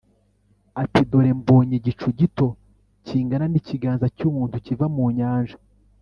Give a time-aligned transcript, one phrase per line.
[0.83, 2.47] ati “Dore mbonye igicu gito
[3.05, 5.57] kingana n’ikiganza cy’umuntu kiva mu nyanja”